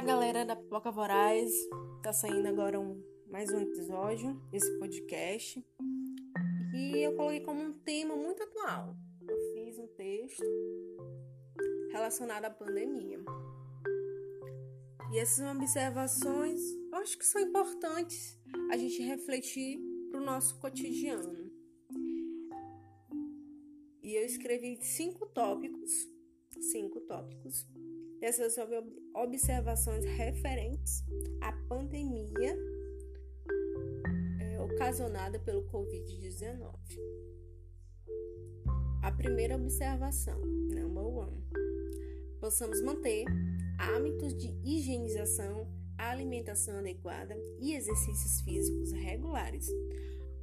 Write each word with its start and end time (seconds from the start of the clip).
galera 0.00 0.44
da 0.44 0.56
Pipoca 0.56 0.90
Voraz, 0.90 1.52
tá 2.02 2.12
saindo 2.12 2.48
agora 2.48 2.80
um, 2.80 3.00
mais 3.30 3.52
um 3.52 3.60
episódio 3.60 4.34
desse 4.50 4.70
podcast 4.78 5.64
e 6.74 6.98
eu 6.98 7.14
coloquei 7.14 7.40
como 7.40 7.60
um 7.60 7.72
tema 7.72 8.16
muito 8.16 8.42
atual. 8.42 8.96
Eu 9.28 9.36
fiz 9.54 9.78
um 9.78 9.86
texto 9.88 10.42
relacionado 11.92 12.46
à 12.46 12.50
pandemia. 12.50 13.20
E 15.12 15.18
essas 15.18 15.46
observações 15.54 16.60
eu 16.90 16.98
acho 16.98 17.18
que 17.18 17.26
são 17.26 17.40
importantes 17.40 18.40
a 18.70 18.76
gente 18.76 19.02
refletir 19.02 19.78
para 20.10 20.20
o 20.20 20.24
nosso 20.24 20.58
cotidiano. 20.58 21.52
E 24.02 24.14
eu 24.14 24.24
escrevi 24.24 24.78
cinco 24.82 25.26
tópicos, 25.26 26.08
cinco 26.60 27.00
tópicos 27.02 27.66
dessas 28.22 28.54
observações 29.16 30.04
referentes 30.04 31.04
à 31.40 31.50
pandemia 31.68 32.56
é, 34.40 34.60
ocasionada 34.60 35.40
pelo 35.40 35.64
Covid-19. 35.64 36.72
A 39.02 39.10
primeira 39.10 39.56
observação, 39.56 40.40
number 40.40 41.04
one, 41.04 41.44
possamos 42.38 42.80
manter 42.80 43.24
hábitos 43.76 44.36
de 44.36 44.56
higienização, 44.62 45.66
alimentação 45.98 46.78
adequada 46.78 47.36
e 47.58 47.74
exercícios 47.74 48.40
físicos 48.42 48.92
regulares, 48.92 49.68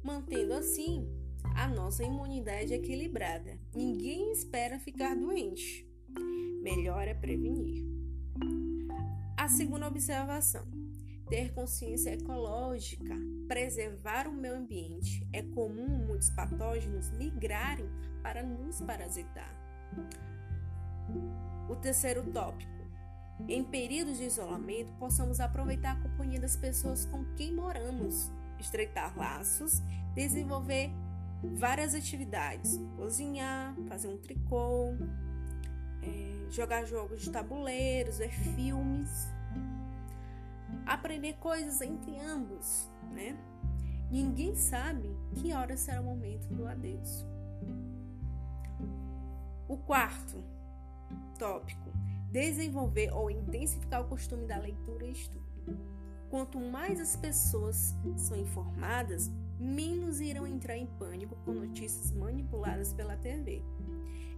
mantendo 0.00 0.52
assim 0.52 1.08
a 1.56 1.66
nossa 1.66 2.04
imunidade 2.04 2.72
equilibrada. 2.72 3.58
Ninguém 3.74 4.30
espera 4.30 4.78
ficar 4.78 5.16
doente 5.16 5.92
melhor 6.62 7.06
é 7.06 7.14
prevenir. 7.14 7.84
A 9.36 9.48
segunda 9.48 9.86
observação: 9.86 10.64
ter 11.28 11.52
consciência 11.52 12.14
ecológica, 12.14 13.14
preservar 13.46 14.26
o 14.26 14.32
meio 14.32 14.56
ambiente. 14.56 15.26
É 15.32 15.42
comum 15.42 15.86
muitos 16.06 16.30
patógenos 16.30 17.10
migrarem 17.10 17.88
para 18.22 18.42
nos 18.42 18.80
parasitar. 18.80 19.52
O 21.68 21.76
terceiro 21.76 22.22
tópico: 22.32 22.72
em 23.48 23.62
períodos 23.64 24.18
de 24.18 24.24
isolamento, 24.24 24.92
possamos 24.94 25.40
aproveitar 25.40 25.92
a 25.92 26.00
companhia 26.00 26.40
das 26.40 26.56
pessoas 26.56 27.04
com 27.06 27.24
quem 27.36 27.52
moramos, 27.52 28.30
estreitar 28.58 29.16
laços, 29.18 29.82
desenvolver 30.14 30.90
várias 31.56 31.94
atividades, 31.94 32.80
cozinhar, 32.96 33.74
fazer 33.88 34.08
um 34.08 34.16
tricô, 34.16 34.94
é, 36.04 36.50
jogar 36.50 36.84
jogos 36.84 37.22
de 37.22 37.30
tabuleiros, 37.30 38.18
ver 38.18 38.30
filmes, 38.30 39.28
aprender 40.86 41.34
coisas 41.34 41.80
entre 41.80 42.18
ambos, 42.20 42.88
né? 43.10 43.36
Ninguém 44.10 44.54
sabe 44.54 45.10
que 45.34 45.52
hora 45.52 45.76
será 45.76 46.00
o 46.00 46.04
momento 46.04 46.46
do 46.48 46.66
adeus. 46.66 47.26
O 49.66 49.76
quarto 49.78 50.42
tópico: 51.38 51.90
desenvolver 52.30 53.12
ou 53.12 53.30
intensificar 53.30 54.02
o 54.02 54.08
costume 54.08 54.46
da 54.46 54.58
leitura 54.58 55.04
e 55.04 55.12
estudo. 55.12 55.44
Quanto 56.30 56.58
mais 56.58 57.00
as 57.00 57.16
pessoas 57.16 57.94
são 58.16 58.36
informadas, 58.36 59.30
menos 59.58 60.20
irão 60.20 60.46
entrar 60.46 60.76
em 60.76 60.86
pânico 60.86 61.36
com 61.44 61.52
notícias 61.52 62.10
manipuladas 62.10 62.92
pela 62.92 63.16
TV. 63.16 63.62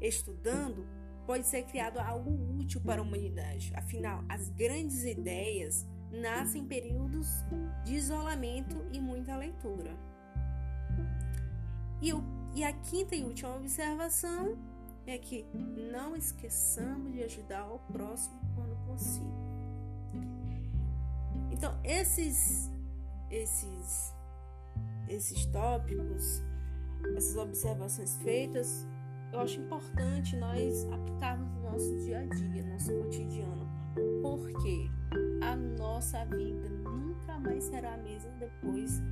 Estudando, 0.00 0.86
pode 1.26 1.46
ser 1.46 1.64
criado 1.64 1.98
algo 1.98 2.30
útil 2.58 2.80
para 2.80 3.00
a 3.00 3.04
humanidade. 3.04 3.72
Afinal, 3.74 4.24
as 4.28 4.48
grandes 4.50 5.04
ideias 5.04 5.86
nascem 6.10 6.62
em 6.62 6.66
períodos 6.66 7.28
de 7.84 7.94
isolamento 7.94 8.76
e 8.92 9.00
muita 9.00 9.36
leitura. 9.36 9.96
E, 12.00 12.12
o, 12.12 12.22
e 12.54 12.62
a 12.62 12.72
quinta 12.72 13.16
e 13.16 13.24
última 13.24 13.56
observação 13.56 14.56
é 15.06 15.18
que 15.18 15.46
não 15.54 16.16
esqueçamos 16.16 17.12
de 17.12 17.22
ajudar 17.22 17.66
o 17.66 17.78
próximo 17.92 18.40
quando 18.54 18.76
possível. 18.86 19.46
Então, 21.50 21.78
esses 21.82 22.70
esses 23.30 24.14
esses 25.08 25.46
tópicos, 25.46 26.42
essas 27.16 27.36
observações 27.36 28.16
feitas 28.16 28.86
eu 29.36 29.42
acho 29.42 29.60
importante 29.60 30.34
nós 30.36 30.86
aplicarmos 30.90 31.52
no 31.56 31.70
nosso 31.70 31.94
dia 31.98 32.20
a 32.20 32.24
dia, 32.24 32.62
no 32.62 32.72
nosso 32.72 32.90
cotidiano, 32.94 33.68
porque 34.22 34.90
a 35.42 35.54
nossa 35.54 36.24
vida 36.24 36.70
nunca 36.70 37.38
mais 37.38 37.64
será 37.64 37.94
a 37.94 37.98
mesma 37.98 38.30
depois 38.38 39.02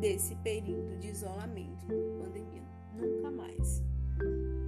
desse 0.00 0.34
período 0.36 0.98
de 0.98 1.10
isolamento, 1.10 1.86
pandemia, 2.18 2.64
nunca 2.92 3.30
mais. 3.30 3.84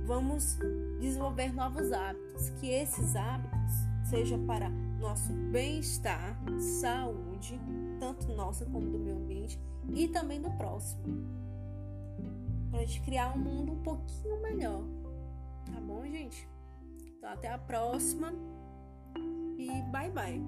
Vamos 0.05 0.57
desenvolver 1.01 1.53
novos 1.53 1.91
hábitos, 1.91 2.51
que 2.61 2.71
esses 2.71 3.17
hábitos 3.17 3.75
sejam 4.05 4.47
para 4.47 4.71
nosso 5.01 5.33
bem-estar, 5.51 6.39
saúde, 6.81 7.61
tanto 7.99 8.33
nossa 8.33 8.65
como 8.65 8.89
do 8.93 8.99
meio 8.99 9.17
ambiente 9.17 9.61
e 9.93 10.07
também 10.07 10.41
do 10.41 10.51
próximo 10.53 11.03
Pra 12.71 12.81
gente 12.81 13.01
criar 13.03 13.35
um 13.35 13.39
mundo 13.39 13.73
um 13.73 13.83
pouquinho 13.83 14.41
melhor. 14.43 14.83
Tá 15.73 15.81
bom, 15.81 16.05
gente? 16.07 16.49
Então 17.19 17.31
até 17.31 17.49
a 17.49 17.59
próxima. 17.59 18.33
E 19.59 19.71
bye 19.91 20.11
bye. 20.11 20.41